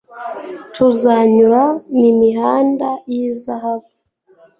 [0.73, 1.63] Tuzanyura
[1.97, 3.87] m' imihanda y 'izahabu